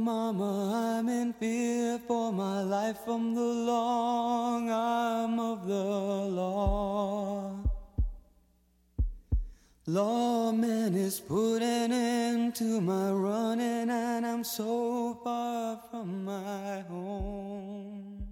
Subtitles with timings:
[0.00, 7.56] mama, I'm in fear for my life from the long arm of the law.
[9.86, 18.26] Lawman is putting an end to my running, and I'm so far from my home.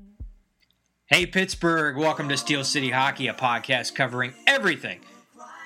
[1.07, 5.01] Hey, Pittsburgh, welcome to Steel City Hockey, a podcast covering everything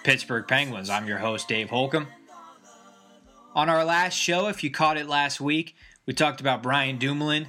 [0.02, 0.90] Pittsburgh Penguins.
[0.90, 2.08] I'm your host, Dave Holcomb.
[3.54, 5.76] On our last show, if you caught it last week,
[6.06, 7.48] we talked about Brian Dumoulin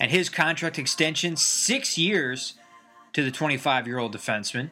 [0.00, 2.54] and his contract extension, six years
[3.12, 4.70] to the 25 year old defenseman.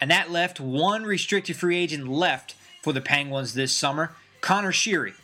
[0.00, 5.14] And that left one restricted free agent left for the Penguins this summer Conor Sheary.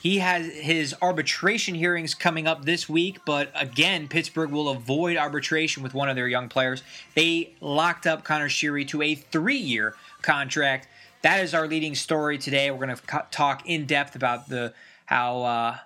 [0.00, 5.82] He has his arbitration hearings coming up this week, but again, Pittsburgh will avoid arbitration
[5.82, 6.84] with one of their young players.
[7.16, 10.86] They locked up Conor Sheary to a three year contract
[11.22, 12.70] that is our leading story today.
[12.70, 14.72] We're going to talk in depth about the
[15.06, 15.78] how uh,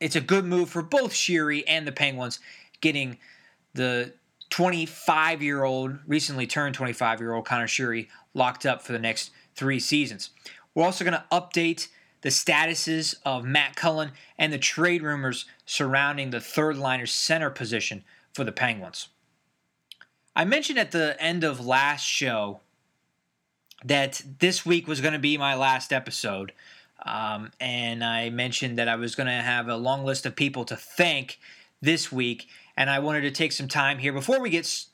[0.00, 2.38] it's a good move for both Sheary and the Penguins
[2.80, 3.18] getting
[3.74, 4.12] the
[4.50, 9.30] 25 year old, recently turned 25 year old Conor Sheary locked up for the next
[9.54, 10.30] three seasons.
[10.74, 11.88] We're also going to update
[12.22, 18.04] the statuses of Matt Cullen and the trade rumors surrounding the third liner center position
[18.34, 19.08] for the Penguins.
[20.34, 22.60] I mentioned at the end of last show
[23.84, 26.52] that this week was going to be my last episode.
[27.04, 30.64] Um, and I mentioned that I was going to have a long list of people
[30.66, 31.38] to thank
[31.80, 32.48] this week.
[32.76, 34.86] And I wanted to take some time here before we get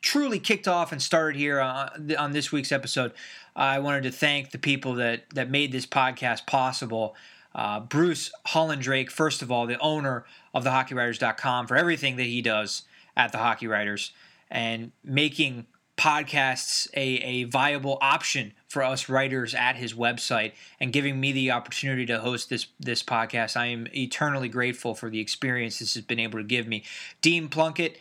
[0.00, 3.12] truly kicked off and started here on, on this week's episode.
[3.56, 7.16] I wanted to thank the people that, that made this podcast possible.
[7.54, 10.24] Uh, Bruce Hollendrake, first of all, the owner
[10.54, 12.82] of thehockeywriters.com, for everything that he does
[13.16, 14.12] at the Hockey Writers
[14.50, 15.66] and making
[15.98, 21.50] podcasts a, a viable option for us writers at his website and giving me the
[21.50, 23.56] opportunity to host this this podcast.
[23.56, 26.84] I am eternally grateful for the experience this has been able to give me.
[27.20, 27.98] Dean Plunkett,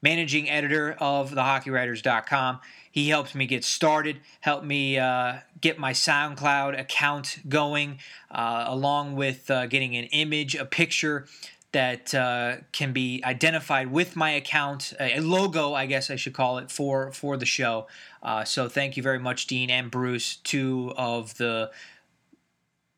[0.00, 2.60] managing editor of thehockeywriters.com.
[2.90, 7.98] He helped me get started, helped me uh, get my SoundCloud account going,
[8.30, 11.26] uh, along with uh, getting an image, a picture
[11.72, 16.58] that uh, can be identified with my account, a logo, I guess I should call
[16.58, 17.86] it, for for the show.
[18.22, 21.70] Uh, so thank you very much, Dean and Bruce, two of the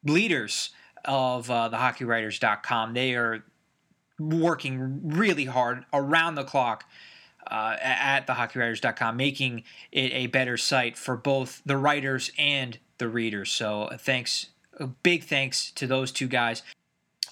[0.04, 0.70] leaders
[1.04, 2.94] of uh, the HockeyWriters.com.
[2.94, 3.44] They are
[4.18, 6.84] working really hard around the clock.
[7.50, 13.50] Uh, at thehockeywriters.com, making it a better site for both the writers and the readers.
[13.50, 14.48] So, thanks,
[15.02, 16.62] big thanks to those two guys.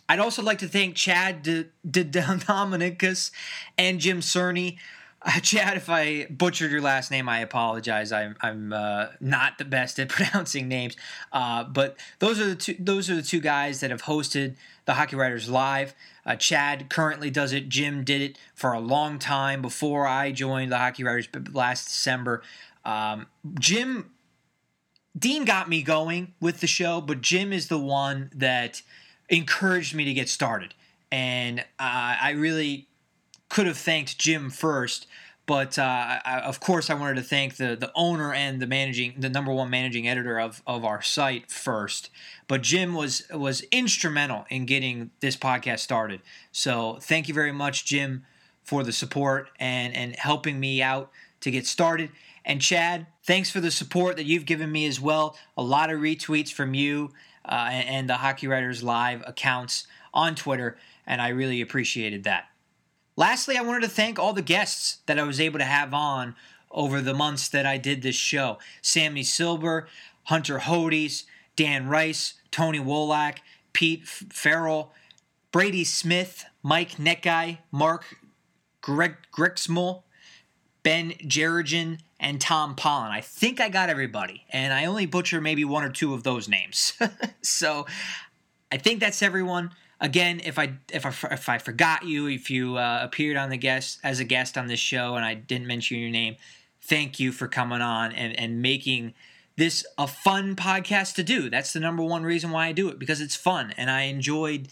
[0.09, 3.31] I'd also like to thank Chad De, De, Dominicus
[3.77, 4.79] and Jim Cerny.
[5.21, 8.13] Uh, Chad, if I butchered your last name, I apologize.
[8.13, 10.97] I'm, I'm uh, not the best at pronouncing names,
[11.33, 12.77] uh, but those are the two.
[12.79, 15.95] Those are the two guys that have hosted the Hockey Writers Live.
[16.25, 17.69] Uh, Chad currently does it.
[17.69, 22.43] Jim did it for a long time before I joined the Hockey Writers last December.
[22.85, 23.27] Um,
[23.59, 24.13] Jim
[25.19, 28.83] Dean got me going with the show, but Jim is the one that
[29.29, 30.75] encouraged me to get started.
[31.11, 32.89] And uh, I really
[33.49, 35.07] could have thanked Jim first,
[35.47, 35.83] but uh,
[36.25, 39.53] I, of course I wanted to thank the the owner and the managing the number
[39.53, 42.11] one managing editor of, of our site first.
[42.47, 46.21] But Jim was was instrumental in getting this podcast started.
[46.53, 48.27] So thank you very much, Jim,
[48.63, 51.11] for the support and and helping me out
[51.41, 52.11] to get started.
[52.45, 55.37] And Chad, thanks for the support that you've given me as well.
[55.57, 57.13] A lot of retweets from you
[57.49, 60.77] uh, and the Hockey Writers Live accounts on Twitter,
[61.07, 62.47] and I really appreciated that.
[63.17, 66.37] Lastly, I wanted to thank all the guests that I was able to have on
[66.71, 69.89] over the months that I did this show Sammy Silver,
[70.25, 71.25] Hunter Hodes,
[71.57, 73.39] Dan Rice, Tony Wolak,
[73.73, 74.93] Pete Farrell,
[75.51, 78.05] Brady Smith, Mike Netguy, Mark
[78.81, 80.03] Greg Grixmel,
[80.83, 83.13] Ben Jerigen, and Tom Pollen.
[83.13, 86.49] I think I got everybody, and I only butcher maybe one or two of those
[86.49, 86.95] names.
[87.43, 87.87] so
[88.73, 89.71] I think that's everyone.
[90.01, 93.57] Again, if I if I if I forgot you, if you uh, appeared on the
[93.57, 96.37] guest as a guest on this show and I didn't mention your name,
[96.81, 99.15] thank you for coming on and and making
[99.57, 101.51] this a fun podcast to do.
[101.51, 104.69] That's the number one reason why I do it because it's fun and I enjoyed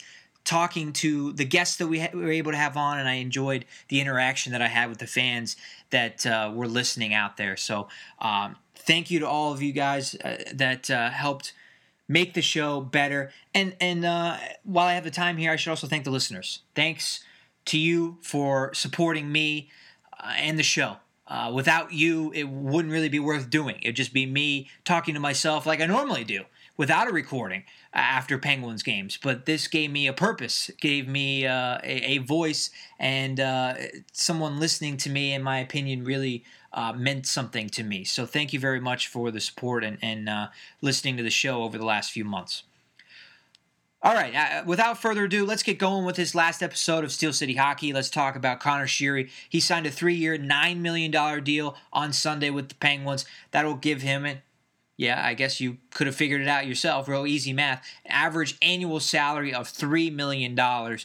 [0.46, 3.14] talking to the guests that we, ha- we, were able to have on, and I
[3.14, 5.56] enjoyed the interaction that I had with the fans
[5.90, 7.56] that uh, were listening out there.
[7.56, 7.88] So,
[8.20, 11.52] um, thank you to all of you guys uh, that uh, helped
[12.08, 13.30] make the show better.
[13.52, 16.60] And and uh, while I have the time here, I should also thank the listeners.
[16.74, 17.20] Thanks
[17.66, 19.70] to you for supporting me
[20.18, 20.96] uh, and the show.
[21.28, 23.76] Uh, without you, it wouldn't really be worth doing.
[23.82, 26.44] It'd just be me talking to myself like I normally do
[26.76, 31.78] without a recording after Penguins games, but this gave me a purpose, gave me uh,
[31.82, 33.74] a, a, voice, and uh,
[34.12, 38.04] someone listening to me, in my opinion, really uh, meant something to me.
[38.04, 40.48] So thank you very much for the support and, and uh,
[40.82, 42.64] listening to the show over the last few months.
[44.02, 47.32] All right, uh, without further ado, let's get going with this last episode of Steel
[47.32, 47.92] City Hockey.
[47.92, 49.30] Let's talk about Conor Sheary.
[49.48, 53.24] He signed a three year, $9 million deal on Sunday with the Penguins.
[53.50, 54.26] That'll give him,
[54.96, 57.86] yeah, I guess you could have figured it out yourself, real easy math.
[58.06, 60.98] Average annual salary of $3 million uh,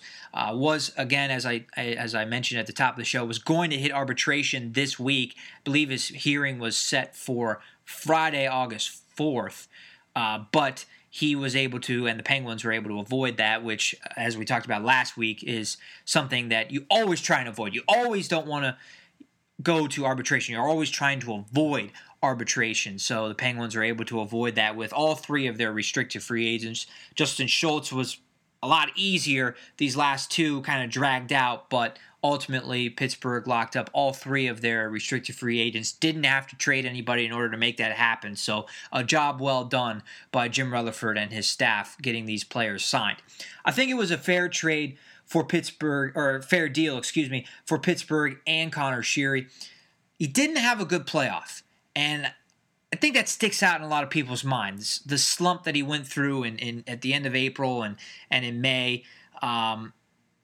[0.54, 3.70] was, again, as I, as I mentioned at the top of the show, was going
[3.72, 5.36] to hit arbitration this week.
[5.38, 9.68] I believe his hearing was set for Friday, August 4th.
[10.16, 13.94] Uh, but he was able to, and the Penguins were able to avoid that, which,
[14.16, 17.76] as we talked about last week, is something that you always try and avoid.
[17.76, 18.78] You always don't want to
[19.62, 20.54] go to arbitration.
[20.54, 21.92] You're always trying to avoid
[22.24, 23.00] arbitration.
[23.00, 26.48] So the Penguins are able to avoid that with all three of their restricted free
[26.48, 26.88] agents.
[27.16, 28.18] Justin Schultz was
[28.64, 29.56] a lot easier.
[29.78, 34.62] These last two kind of dragged out, but ultimately Pittsburgh locked up all three of
[34.62, 35.92] their restricted free agents.
[35.92, 38.36] Didn't have to trade anybody in order to make that happen.
[38.36, 43.18] So a job well done by Jim Rutherford and his staff getting these players signed.
[43.66, 44.98] I think it was a fair trade
[45.32, 49.50] for Pittsburgh, or fair deal, excuse me, for Pittsburgh and Conor Sheary.
[50.20, 51.62] He didn't have a good playoff.
[51.96, 52.34] And
[52.92, 55.02] I think that sticks out in a lot of people's minds.
[55.06, 57.96] The slump that he went through in, in at the end of April and
[58.30, 59.06] and in May,
[59.42, 59.94] um,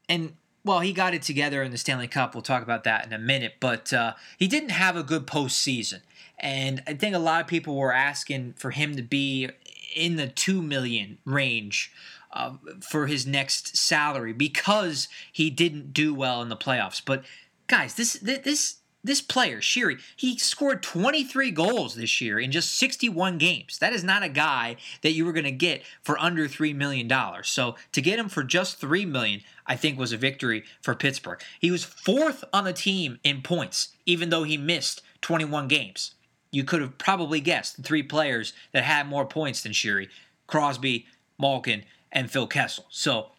[0.07, 2.33] and well, he got it together in the Stanley Cup.
[2.33, 3.55] We'll talk about that in a minute.
[3.59, 5.99] But uh, he didn't have a good postseason,
[6.39, 9.49] and I think a lot of people were asking for him to be
[9.97, 11.91] in the two million range.
[12.29, 17.01] Uh, for his next salary because he didn't do well in the playoffs.
[17.03, 17.23] But
[17.67, 23.37] guys, this this this player, Sheary, he scored 23 goals this year in just 61
[23.37, 23.77] games.
[23.79, 27.09] That is not a guy that you were going to get for under $3 million.
[27.43, 31.41] So to get him for just 3 million, I think was a victory for Pittsburgh.
[31.59, 36.15] He was fourth on the team in points, even though he missed 21 games.
[36.51, 40.09] You could have probably guessed the three players that had more points than Sheary
[40.47, 41.05] Crosby,
[41.37, 42.85] Malkin, and Phil Kessel.
[42.89, 43.31] So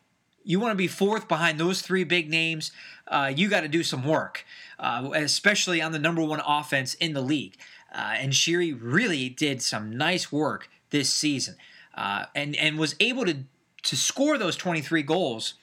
[0.44, 2.72] you want to be fourth behind those three big names,
[3.06, 4.44] uh, you got to do some work,
[4.78, 7.56] uh, especially on the number one offense in the league.
[7.94, 11.56] Uh, and Sheary really did some nice work this season,
[11.94, 13.44] uh, and and was able to
[13.84, 15.54] to score those 23 goals,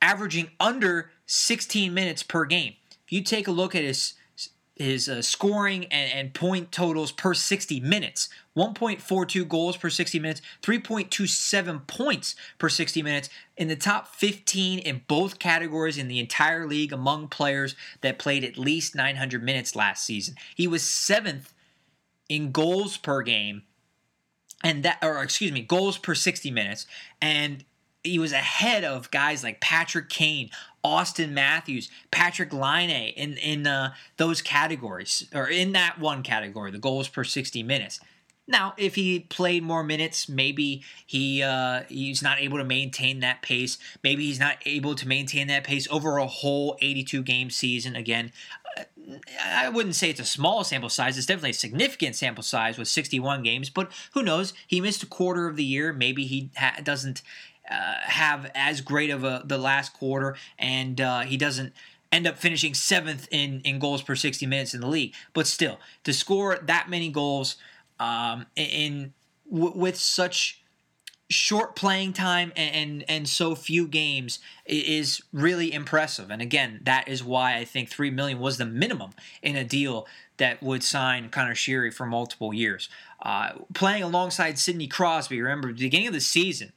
[0.00, 2.74] averaging under 16 minutes per game.
[3.06, 4.14] If you take a look at his
[4.76, 8.28] his uh, scoring and, and, point totals per 60 minutes.
[8.56, 15.02] 1.42 goals per 60 minutes 3.27 points per 60 minutes in the top 15 in
[15.08, 20.04] both categories in the entire league among players that played at least 900 minutes last
[20.04, 20.34] season.
[20.54, 21.52] He was seventh
[22.28, 23.62] in goals per game
[24.64, 26.86] and that or excuse me goals per 60 minutes.
[27.20, 27.64] And
[28.02, 30.50] he was ahead of guys like Patrick Kane,
[30.84, 36.78] Auston Matthews, Patrik Laine in in uh, those categories or in that one category, the
[36.78, 38.00] goals per 60 minutes.
[38.46, 43.40] Now, if he played more minutes, maybe he uh, he's not able to maintain that
[43.40, 43.78] pace.
[44.02, 47.96] Maybe he's not able to maintain that pace over a whole 82 game season.
[47.96, 48.32] Again,
[48.78, 48.82] uh,
[49.42, 51.16] I wouldn't say it's a small sample size.
[51.16, 53.70] It's definitely a significant sample size with 61 games.
[53.70, 54.52] But who knows?
[54.66, 55.94] He missed a quarter of the year.
[55.94, 57.22] Maybe he ha- doesn't
[57.70, 61.72] uh, have as great of a the last quarter, and uh, he doesn't
[62.12, 65.14] end up finishing seventh in in goals per 60 minutes in the league.
[65.32, 67.56] But still, to score that many goals
[67.98, 69.12] um, in
[69.50, 70.60] w- with such
[71.30, 76.30] short playing time and, and, and so few games is really impressive.
[76.30, 79.10] And again, that is why I think three million was the minimum
[79.42, 82.88] in a deal that would sign Conor Sheary for multiple years.
[83.22, 86.72] Uh, playing alongside Sidney Crosby, remember the beginning of the season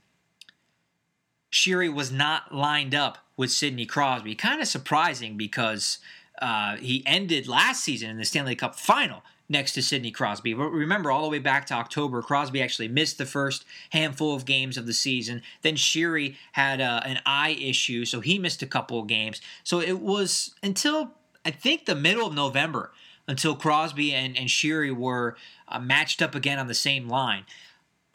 [1.52, 4.36] Sheary was not lined up with Sidney Crosby.
[4.36, 6.00] Kind of surprising because
[6.42, 10.54] uh, he ended last season in the Stanley Cup final next to Sidney Crosby.
[10.54, 14.46] But remember, all the way back to October, Crosby actually missed the first handful of
[14.46, 15.42] games of the season.
[15.62, 19.42] Then Sheary had uh, an eye issue, so he missed a couple of games.
[19.64, 21.12] So it was until
[21.46, 22.92] I think the middle of November
[23.28, 25.36] until Crosby and, and Sheary were
[25.68, 27.44] uh, matched up again on the same line.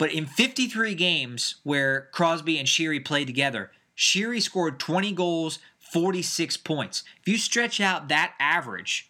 [0.03, 6.57] But in 53 games where Crosby and Sheary played together, Sheary scored 20 goals, 46
[6.57, 7.05] points.
[7.21, 9.09] If you stretch out that average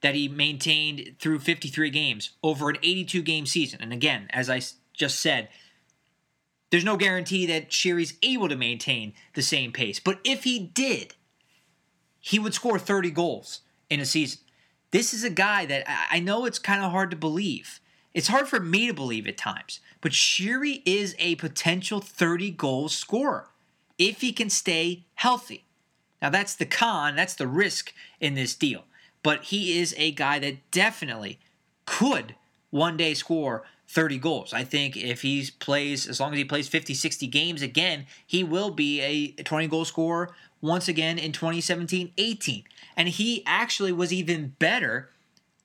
[0.00, 4.62] that he maintained through 53 games over an 82 game season, and again, as I
[4.94, 5.50] just said,
[6.70, 10.00] there's no guarantee that Sheary's able to maintain the same pace.
[10.00, 11.16] But if he did,
[12.18, 14.40] he would score 30 goals in a season.
[14.90, 17.79] This is a guy that I know it's kind of hard to believe
[18.12, 22.88] It's hard for me to believe at times, but Sheary is a potential 30 goal
[22.88, 23.48] scorer
[23.98, 25.64] if he can stay healthy.
[26.20, 28.84] Now, that's the con, that's the risk in this deal.
[29.22, 31.38] But he is a guy that definitely
[31.86, 32.34] could
[32.70, 34.52] one day score 30 goals.
[34.52, 38.44] I think if he plays, as long as he plays 50, 60 games again, he
[38.44, 42.64] will be a 20 goal scorer once again in 2017 18.
[42.96, 45.10] And he actually was even better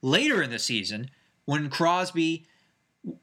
[0.01, 1.09] later in the season
[1.45, 2.45] when Crosby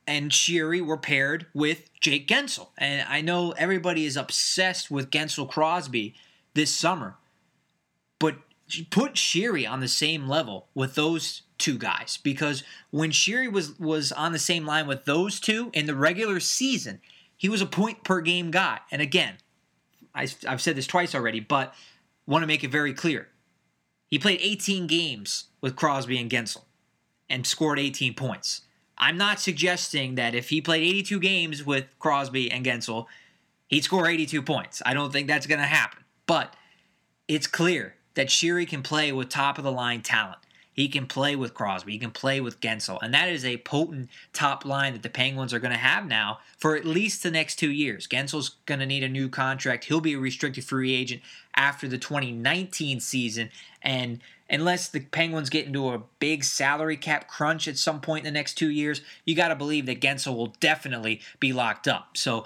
[0.06, 2.68] and Sheary were paired with Jake Guentzel.
[2.78, 6.14] And I know everybody is obsessed with Guentzel Crosby
[6.54, 7.16] this summer,
[8.18, 8.36] but
[8.90, 14.10] put Sheary on the same level with those two guys because when Sheary was was
[14.12, 17.00] on the same line with those two in the regular season,
[17.36, 18.80] he was a point per game guy.
[18.90, 19.34] And again,
[20.14, 21.74] I, I've said this twice already, but
[22.26, 23.28] want to make it very clear.
[24.10, 26.64] He played 18 games with Crosby and Guentzel
[27.28, 28.62] and scored 18 points.
[28.98, 33.06] I'm not suggesting that if he played 82 games with Crosby and Guentzel,
[33.68, 34.82] he'd score 82 points.
[34.84, 36.04] I don't think that's going to happen.
[36.26, 36.54] But
[37.26, 40.38] it's clear that Sheary can play with top of the line talent.
[40.72, 41.92] He can play with Crosby.
[41.92, 42.98] He can play with Guentzel.
[43.02, 46.38] And that is a potent top line that the Penguins are going to have now
[46.58, 48.06] for at least the next two years.
[48.06, 49.84] Guentzel's going to need a new contract.
[49.84, 51.20] He'll be a restricted free agent
[51.54, 53.50] after the 2019 season.
[53.82, 58.32] And unless the Penguins get into a big salary cap crunch at some point in
[58.32, 62.16] the next two years, you got to believe that Guentzel will definitely be locked up.
[62.16, 62.44] So,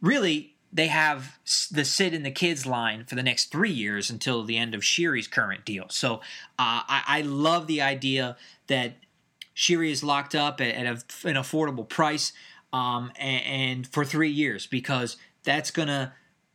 [0.00, 1.38] really, they have
[1.72, 4.82] the Sid and the kids line for the next three years until the end of
[4.82, 5.86] Sheary's current deal.
[5.88, 6.16] So
[6.58, 8.36] uh, I, I, love the idea
[8.68, 8.94] that
[9.56, 12.32] Sheary is locked up at, at a, an affordable price
[12.72, 16.12] um, and, and, for three years because that's gonna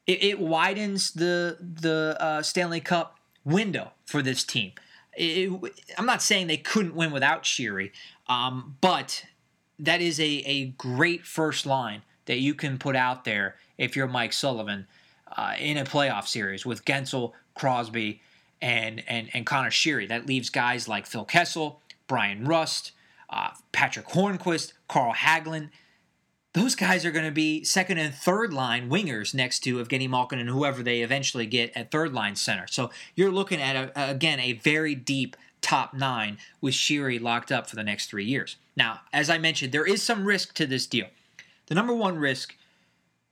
[0.07, 4.71] it, it widens the the uh, Stanley Cup window for this team.
[5.17, 5.51] It,
[5.97, 7.91] I'm not saying they couldn't win without Sheary,
[8.27, 9.25] um, but
[9.77, 14.07] that is a, a great first line that you can put out there if you're
[14.07, 14.87] Mike Sullivan
[15.35, 18.21] uh, in a playoff series with Guentzel, Crosby,
[18.61, 20.07] and and and Conor Sheary.
[20.07, 22.91] That leaves guys like Phil Kessel, Bryan Rust,
[23.29, 25.69] uh, Patric Hornqvist, Carl Hagelin.
[26.53, 30.39] Those guys are going to be second and third line wingers next to Evgeny Malkin
[30.39, 32.65] and whoever they eventually get at third line center.
[32.67, 37.67] So you're looking at a, again a very deep top nine with Sheary locked up
[37.67, 38.55] for the next three years.
[38.77, 41.07] Now, as I mentioned, there is some risk to this deal.
[41.65, 42.55] The number one risk,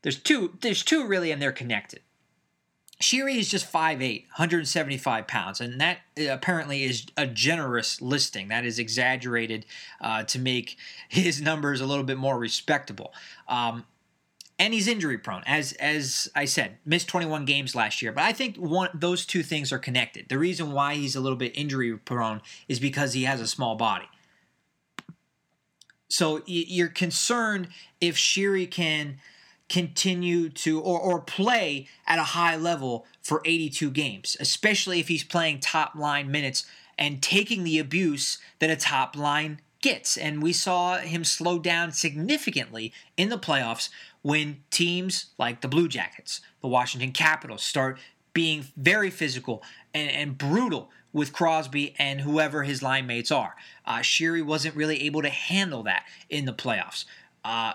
[0.03, 2.01] there's two, there's two really, and they're connected.
[3.01, 8.47] Sheary is just 5'8, 175 pounds, and that uh, apparently is a generous listing.
[8.47, 9.65] That is exaggerated
[9.99, 10.77] uh, to make
[11.09, 13.13] his numbers a little bit more respectable.
[13.47, 13.85] Um,
[14.59, 18.11] and he's injury prone, as as I said, missed 21 games last year.
[18.11, 20.29] But I think one those two things are connected.
[20.29, 23.75] The reason why he's a little bit injury prone is because he has a small
[23.75, 24.07] body.
[26.07, 27.69] So you're concerned
[27.99, 29.17] if Sheary can
[29.73, 35.23] continue to or, or play at a high level for 82 games, especially if he's
[35.23, 40.15] playing top line minutes and taking the abuse that a top line gets.
[40.15, 43.89] And we saw him slow down significantly in the playoffs
[44.21, 47.97] when teams like the Blue Jackets, the Washington Capitals start
[48.31, 53.55] being very physical and, and brutal with Crosby and whoever his line mates are.
[53.87, 57.05] Uh, Sheary wasn't really able to handle that in the playoffs.
[57.43, 57.73] Uh,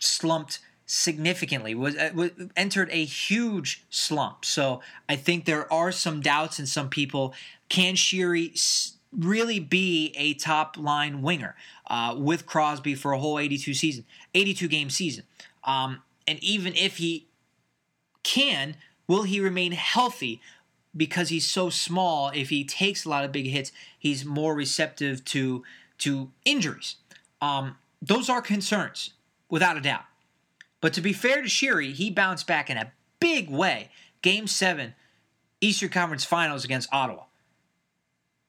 [0.00, 4.44] slumped significantly was, uh, was, entered a huge slump.
[4.44, 7.34] So I think there are some doubts in some people.
[7.68, 11.56] Can Sheary really be a top line winger
[11.88, 15.24] uh, with Crosby for a whole 82 season, 82 game season?
[15.64, 17.26] Um, and even if he
[18.22, 18.76] can,
[19.08, 20.40] will he remain healthy
[20.96, 25.24] because he's so small, if he takes a lot of big hits, he's more receptive
[25.26, 25.62] to
[25.98, 26.96] to injuries.
[27.40, 29.14] Um, those are concerns,
[29.48, 30.04] without a doubt.
[30.80, 33.90] But to be fair to Sheary, he bounced back in a big way.
[34.22, 34.94] Game seven,
[35.60, 37.24] Eastern Conference Finals against Ottawa,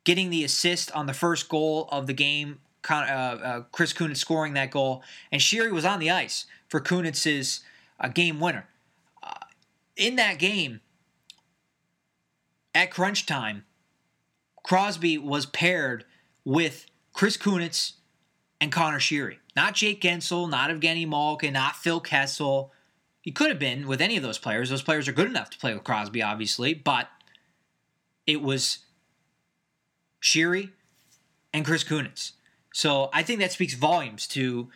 [0.04, 2.60] getting the assist on the first goal of the game.
[2.90, 7.62] Uh, uh, Chris Kunitz scoring that goal, and Sheary was on the ice for Kunitz's
[8.00, 8.66] uh, game winner.
[9.22, 9.34] Uh,
[9.98, 10.80] in that game,
[12.74, 13.66] at crunch time,
[14.64, 16.06] Crosby was paired
[16.46, 17.94] with Chris Kunitz
[18.62, 19.38] and Conor Sheary.
[19.58, 22.72] Not Jake Guentzel, not Evgeny Malkin, not Phil Kessel.
[23.22, 24.70] He could have been with any of those players.
[24.70, 27.10] Those players are good enough to play with Crosby, obviously, but
[28.28, 28.86] it was
[30.22, 30.74] Sheary
[31.56, 32.34] and Chris Kunitz.
[32.72, 34.70] So I think that speaks volumes to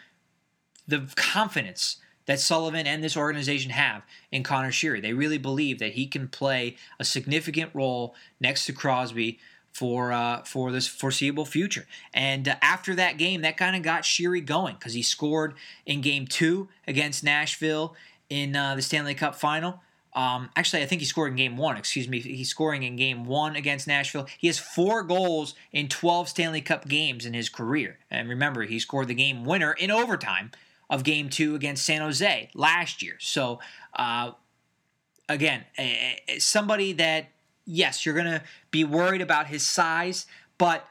[0.87, 4.99] the confidence that Sullivan and this organization have in Conor Sheary.
[4.99, 9.37] They really believe that he can play a significant role next to Crosby
[9.71, 11.87] for uh, for this foreseeable future.
[12.13, 15.53] And uh, after that game, that kind of got Sheary going because he scored
[15.85, 17.95] in Game Two against Nashville
[18.29, 19.81] in uh, the Stanley Cup Final.
[20.13, 21.77] Um, actually, I think he scored in game one.
[21.77, 22.19] Excuse me.
[22.19, 24.27] He's scoring in game one against Nashville.
[24.37, 27.97] He has four goals in 12 Stanley Cup games in his career.
[28.09, 30.51] And remember, he scored the game winner in overtime
[30.89, 33.15] of game two against San Jose last year.
[33.19, 33.61] So,
[33.95, 34.31] uh,
[35.29, 35.63] again,
[36.39, 37.29] somebody that,
[37.65, 40.25] yes, you're going to be worried about his size,
[40.57, 40.87] but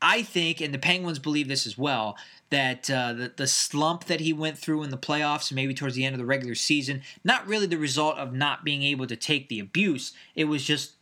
[0.00, 2.16] I think, and the Penguins believe this as well,
[2.50, 5.94] that uh, the, the slump that he went through in the playoffs and maybe towards
[5.94, 9.16] the end of the regular season, not really the result of not being able to
[9.16, 10.12] take the abuse.
[10.34, 10.92] It was just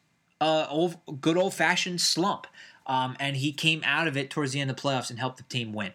[0.40, 2.46] a old, good old fashioned slump.
[2.86, 5.36] Um, and he came out of it towards the end of the playoffs and helped
[5.36, 5.92] the team win.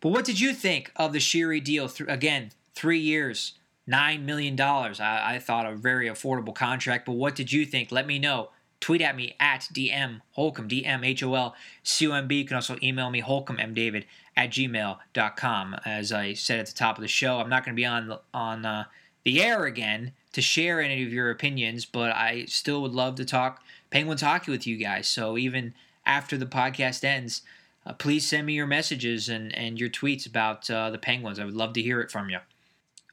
[0.00, 1.88] But what did you think of the Sheary deal?
[1.88, 3.54] Th- again, three years,
[3.88, 4.60] $9 million.
[4.60, 7.90] I, I thought a very affordable contract, but what did you think?
[7.90, 8.50] Let me know
[8.82, 12.38] tweet at me at DM Holcomb, DM H O L C O M B.
[12.38, 14.04] You can also email me, holcombmdavid
[14.36, 15.76] at gmail.com.
[15.86, 18.18] As I said at the top of the show, I'm not going to be on,
[18.34, 18.84] on uh,
[19.24, 23.24] the air again to share any of your opinions, but I still would love to
[23.24, 25.06] talk Penguins hockey with you guys.
[25.06, 25.74] So even
[26.04, 27.42] after the podcast ends,
[27.86, 31.38] uh, please send me your messages and, and your tweets about uh, the Penguins.
[31.38, 32.38] I would love to hear it from you.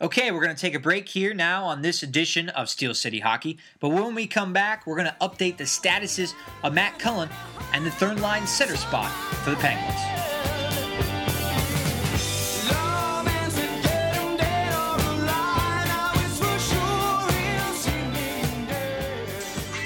[0.02, 3.20] Okay, we're going to take a break here now on this edition of Steel City
[3.20, 3.58] Hockey.
[3.82, 7.28] But when we come back, we're going to update the statuses of Matt Cullen
[7.74, 9.12] and the third line center spot
[9.44, 10.00] for the Penguins.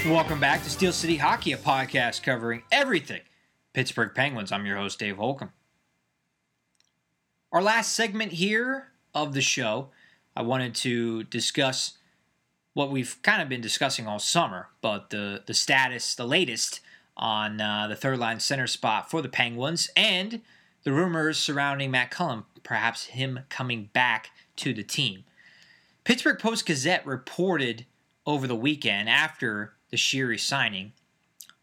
[0.05, 3.21] Welcome back to Steel City Hockey, a podcast covering everything
[3.73, 4.51] Pittsburgh Penguins.
[4.51, 5.53] I'm your host, Dave Holcomb.
[7.51, 9.89] Our last segment here of the show
[10.35, 11.97] I wanted to discuss
[12.73, 16.79] what we've kind of been discussing all summer, but the the status, the latest
[17.15, 20.41] on uh, the third line center spot for the Penguins, and
[20.83, 25.23] the rumors surrounding Matt Cullen, perhaps him coming back to the team.
[26.03, 27.85] Pittsburgh Post Gazette reported
[28.25, 30.93] over the weekend after the Sheary signing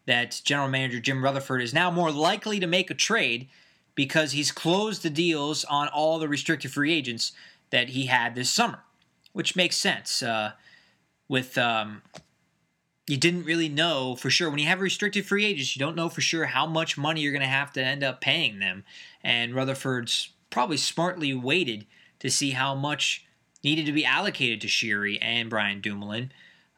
[0.05, 3.47] that general manager Jim Rutherford is now more likely to make a trade
[3.93, 7.33] because he's closed the deals on all the restricted free agents
[7.71, 8.79] that he had this summer,
[9.33, 10.21] which makes sense.
[10.21, 10.51] Uh,
[11.27, 12.01] with um,
[13.07, 16.09] you didn't really know for sure when you have restricted free agents, you don't know
[16.09, 18.83] for sure how much money you're going to have to end up paying them.
[19.23, 21.85] And Rutherford's probably smartly waited
[22.19, 23.25] to see how much
[23.63, 26.31] needed to be allocated to Sheary and Brian Dumoulin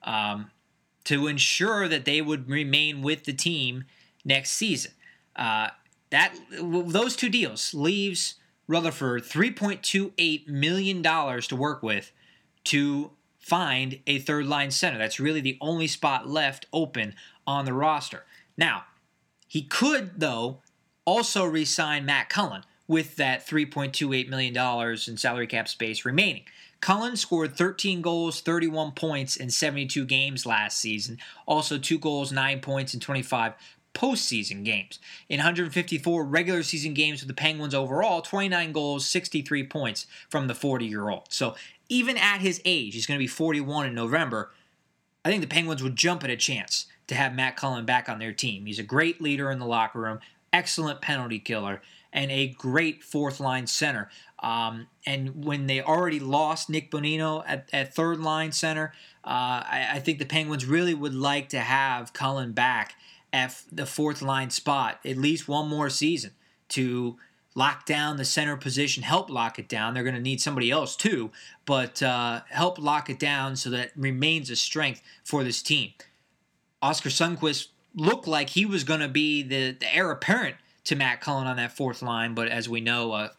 [0.03, 0.51] um,
[1.05, 3.85] to ensure that they would remain with the team
[4.23, 4.91] next season.
[5.35, 5.69] Uh,
[6.09, 8.35] that those two deals leaves
[8.67, 12.11] Rutherford $3.28 million to work with
[12.65, 14.97] to find a third line center.
[14.97, 18.23] That's really the only spot left open on the roster.
[18.57, 18.85] Now,
[19.47, 20.59] he could, though,
[21.05, 26.43] also re sign Matt Cullen with that $3.28 million in salary cap space remaining.
[26.81, 31.17] Cullen scored 13 goals, 31 points in 72 games last season.
[31.45, 33.53] Also, two goals, nine points in 25
[33.93, 34.99] postseason games.
[35.29, 40.55] In 154 regular season games with the Penguins overall, 29 goals, 63 points from the
[40.55, 41.27] 40 year old.
[41.29, 41.55] So
[41.89, 44.51] even at his age, he's going to be 41 in November.
[45.23, 48.19] I think the Penguins would jump at a chance to have Matt Cullen back on
[48.19, 48.65] their team.
[48.65, 50.19] He's a great leader in the locker room,
[50.51, 54.09] excellent penalty killer, and a great fourth line center.
[54.39, 59.87] Um, and when they already lost Nick Bonino at, at third line center, uh, I,
[59.93, 62.95] I, think the Penguins really would like to have Cullen back
[63.33, 66.31] at the fourth line spot at least one more season
[66.69, 67.17] to
[67.55, 69.93] lock down the center position, help lock it down.
[69.93, 71.31] They're going to need somebody else too,
[71.65, 75.91] but uh, help lock it down so that remains a strength for this team.
[76.81, 81.21] Oskar Sundqvist looked like he was going to be the, the heir apparent to Matt
[81.21, 83.29] Cullen on that fourth line, but as we know, uh,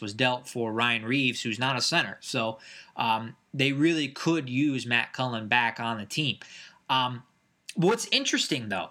[0.00, 2.18] was dealt for Ryan Reaves, who's not a center.
[2.20, 2.58] So
[2.96, 6.38] um, they really could use Matt Cullen back on the team.
[6.88, 7.24] Um,
[7.74, 8.90] what's interesting, though,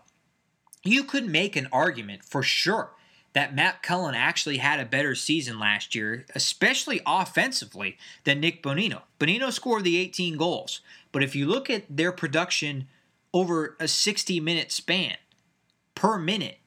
[0.83, 2.91] you could make an argument for sure
[3.33, 9.01] that Matt Cullen actually had a better season last year, especially offensively, than Nick Bonino.
[9.19, 12.87] Bonino scored the 18 goals, but if you look at their production
[13.33, 15.17] over a 60 minute span
[15.95, 16.59] per minute,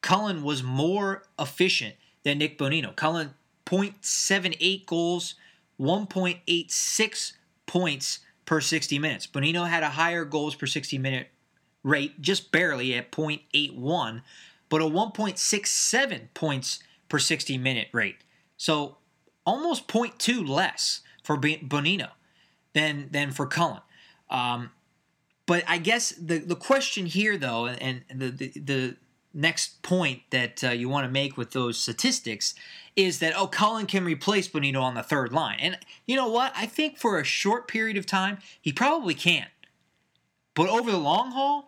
[0.00, 2.94] Cullen was more efficient than Nick Bonino.
[2.94, 3.34] Cullen
[3.66, 5.34] 0.78 goals,
[5.78, 7.32] 1.86
[7.66, 9.26] points per 60 minutes.
[9.26, 11.28] Bonino had a higher goals per 60 minute
[11.88, 14.22] rate, just barely at 0.81,
[14.68, 18.18] but a 1.67 points per 60 minute rate.
[18.56, 18.98] So
[19.46, 22.10] almost 0.2 less for Bonino
[22.74, 23.80] than than for Cullen.
[24.30, 24.70] Um,
[25.46, 28.96] But I guess the the question here, though, and the the, the
[29.34, 32.54] next point that uh, you want to make with those statistics
[32.96, 35.58] is that oh Cullen can replace Bonino on the third line.
[35.60, 36.52] And you know what?
[36.56, 39.46] I think for a short period of time he probably can.
[40.54, 41.67] But over the long haul,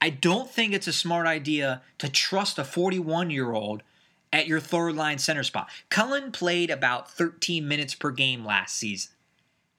[0.00, 3.82] I don't think it's a smart idea to trust a 41-year-old
[4.32, 5.68] at your third line center spot.
[5.90, 9.12] Cullen played about 13 minutes per game last season.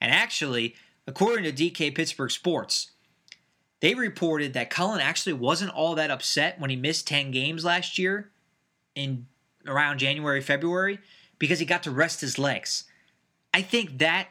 [0.00, 0.74] And actually,
[1.06, 2.90] according to DK Pittsburgh Sports,
[3.80, 7.98] they reported that Cullen actually wasn't all that upset when he missed 10 games last
[7.98, 8.30] year
[8.94, 9.26] in
[9.66, 10.98] around January, February,
[11.38, 12.84] because he got to rest his legs.
[13.52, 14.28] I think that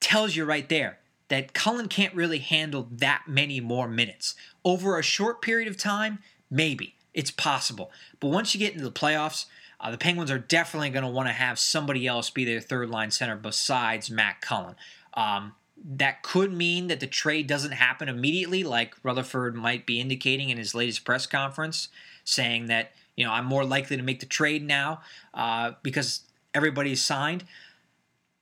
[0.00, 4.34] tells you right there that Cullen can't really handle that many more minutes.
[4.64, 6.94] Over a short period of time, maybe.
[7.14, 7.90] It's possible.
[8.20, 9.46] But once you get into the playoffs,
[9.80, 12.90] uh, the Penguins are definitely going to want to have somebody else be their third
[12.90, 14.74] line center besides Matt Cullen.
[15.14, 15.54] Um,
[15.96, 20.58] that could mean that the trade doesn't happen immediately, like Rutherford might be indicating in
[20.58, 21.88] his latest press conference,
[22.24, 25.00] saying that you know, I'm more likely to make the trade now
[25.34, 26.20] uh, because
[26.54, 27.44] everybody's signed.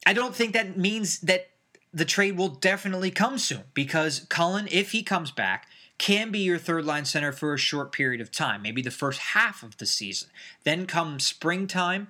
[0.05, 1.49] I don't think that means that
[1.95, 6.59] the trade will definitely come soon because Cullen, if he comes back, can be your
[6.59, 9.87] third line center for a short period of time, maybe the first half of the
[9.87, 10.29] season.
[10.65, 12.09] Then come springtime,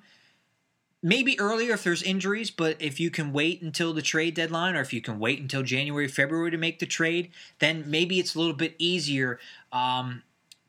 [1.02, 4.80] maybe earlier if there's injuries, but if you can wait until the trade deadline or
[4.80, 8.38] if you can wait until January, February to make the trade, then maybe it's a
[8.38, 9.38] little bit easier
[9.70, 10.22] um,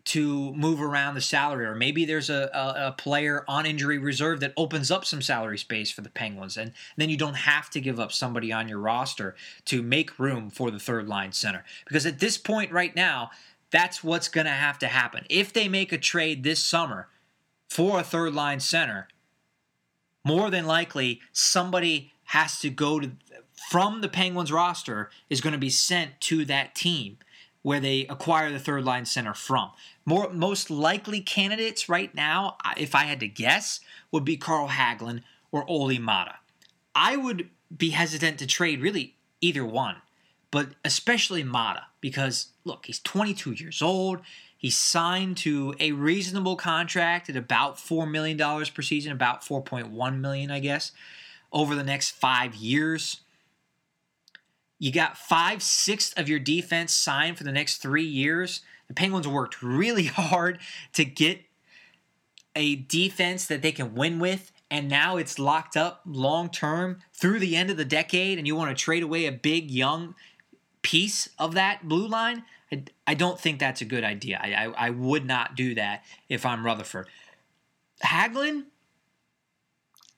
[0.06, 4.40] to move around the salary, or maybe there's a, a, a, player on injury reserve
[4.40, 7.82] that opens up some salary space for the Penguins, and then you don't have to
[7.82, 11.66] give up somebody on your roster to make room for the third line center.
[11.88, 13.32] Because at this point right now,
[13.72, 15.26] that's what's going to have to happen.
[15.28, 17.08] If they make a trade this summer
[17.68, 19.08] for a third line center,
[20.24, 23.12] more than likely somebody has to go to
[23.70, 27.18] from the Penguins roster is going to be sent to that team
[27.66, 29.72] where they acquire the third line center from.
[30.06, 33.80] More most likely candidates right now, if I had to guess,
[34.12, 36.36] would be Carl Hagelin or Olli Maatta.
[36.94, 39.96] I would be hesitant to trade really either one,
[40.52, 44.20] but especially Maatta because look, he's 22 years old.
[44.56, 50.52] He's signed to a reasonable contract at about $4 million per season, about 4.1 million,
[50.52, 50.92] I guess,
[51.52, 53.22] over the next five years.
[54.80, 58.62] You got five sixths of your defense signed for the next three years.
[58.88, 60.60] The Penguins worked really hard
[60.94, 61.42] to get
[62.56, 67.40] a defense that they can win with, and now it's locked up long term through
[67.40, 70.16] the end of the decade, and you want to trade away a big young
[70.82, 72.44] piece of that blue line.
[72.72, 74.40] I, I don't think that's a good idea.
[74.42, 77.08] I, I, I would not do that if I'm Rutherford.
[78.04, 78.66] Hagelin,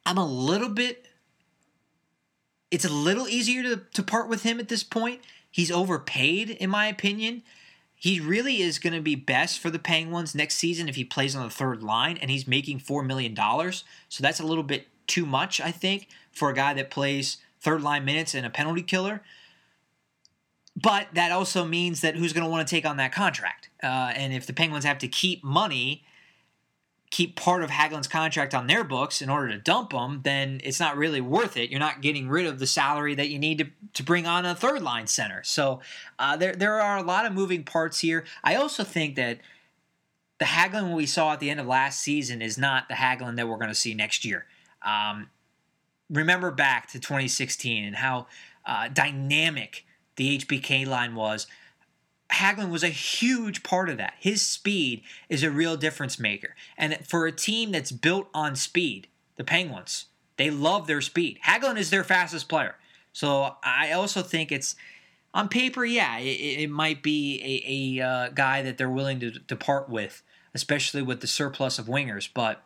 [0.05, 1.05] I'm a little bit
[2.71, 5.21] it's a little easier to, to part with him at this point.
[5.49, 7.43] He's overpaid, in my opinion.
[7.95, 11.35] He really is going to be best for the Penguins next season if he plays
[11.35, 13.35] on the third line, and he's making $4 million.
[14.09, 17.81] So that's a little bit too much, I think, for a guy that plays third
[17.81, 19.23] line minutes and a penalty killer.
[20.75, 23.69] But that also means that who's going to want to take on that contract?
[23.81, 26.03] Uh, and if the Penguins have to keep money
[27.17, 30.79] keep part of Hagelin's contract on their books in order to dump him, then it's
[30.79, 31.71] not really worth it.
[31.71, 34.53] You're not getting rid of the salary that you need to, to bring on a
[34.53, 35.41] third line center.
[35.43, 35.81] So
[36.19, 38.23] uh, there, there are a lot of moving parts here.
[38.43, 39.39] I also think that
[40.37, 43.47] the Hagelin we saw at the end of last season is not the Hagelin that
[43.47, 44.45] we're going to see next year.
[44.85, 45.31] Um,
[46.11, 48.27] remember back to 2016 and how
[48.63, 49.85] uh, dynamic
[50.17, 51.47] the HBK line was
[52.31, 54.15] Hagelin was a huge part of that.
[54.19, 56.55] His speed is a real difference maker.
[56.77, 60.05] And for a team that's built on speed, the Penguins,
[60.37, 61.39] they love their speed.
[61.45, 62.75] Hagelin is their fastest player.
[63.13, 64.75] So I also think it's
[65.33, 69.31] on paper, yeah, it, it might be a, a uh, guy that they're willing to,
[69.31, 70.21] to part with,
[70.53, 72.29] especially with the surplus of wingers.
[72.33, 72.63] But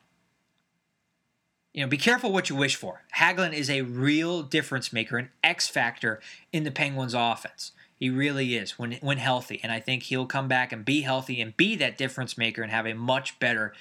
[1.73, 3.03] you know, be careful what you wish for.
[3.17, 6.19] Hagelin is a real difference maker, an X factor
[6.51, 7.71] in the Penguins' offense.
[8.01, 11.39] He really is when when healthy, and I think he'll come back and be healthy
[11.39, 13.75] and be that difference maker and have a much better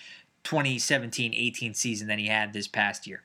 [0.44, 3.22] 2017-18 season than he had this past year.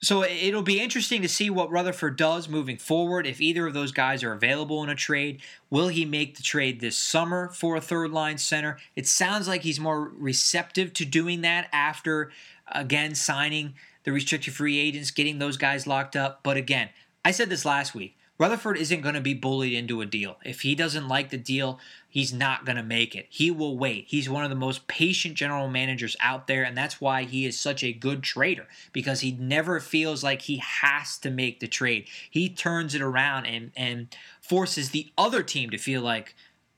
[0.00, 3.26] So it'll be interesting to see what Rutherford does moving forward.
[3.26, 6.78] If either of those guys are available in a trade, will he make the trade
[6.78, 8.78] this summer for a third line center?
[8.94, 12.30] It sounds like he's more receptive to doing that after,
[12.68, 16.44] again, signing the restricted free agents, getting those guys locked up.
[16.44, 16.90] But again,
[17.24, 20.38] I said this last week Rutherford isn't going to be bullied into a deal.
[20.44, 23.26] If he doesn't like the deal, he's not going to make it.
[23.30, 24.06] He will wait.
[24.08, 27.58] He's one of the most patient general managers out there, and that's why he is
[27.58, 32.08] such a good trader because he never feels like he has to make the trade.
[32.28, 34.08] He turns it around and, and
[34.40, 36.34] forces the other team to feel like,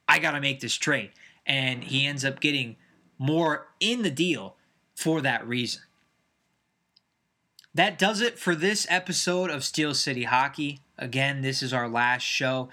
[0.09, 1.11] I got to make this trade.
[1.47, 2.77] And he ends up getting
[3.19, 4.57] more in the deal
[4.95, 5.83] for that reason.
[7.75, 10.81] That does it for this episode of Steel City Hockey.
[10.99, 12.69] Again, this is our last show.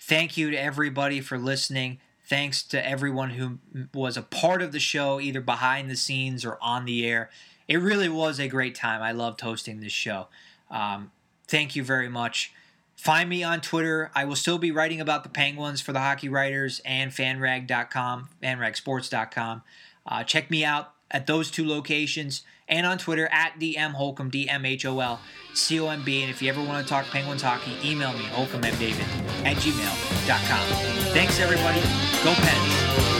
[0.00, 1.98] Thank you to everybody for listening.
[2.24, 3.58] Thanks to everyone who
[3.94, 7.30] was a part of the show, either behind the scenes or on the air.
[7.66, 9.02] It really was a great time.
[9.02, 10.28] I loved hosting this show.
[10.70, 11.10] Um,
[11.46, 12.52] thank you very much.
[12.96, 14.10] Find me on Twitter.
[14.14, 19.62] I will still be writing about the Penguins for the Hockey Writers and fanrag.com, fanragsports.com.
[20.06, 24.48] Uh, check me out at those two locations and on Twitter at DM Holcomb, D
[24.48, 25.20] M H O L
[25.54, 26.22] C O M B.
[26.22, 31.12] And if you ever want to talk Penguins hockey, email me, holcombmdavid at gmail.com.
[31.12, 31.80] Thanks, everybody.
[32.24, 33.17] Go Pens.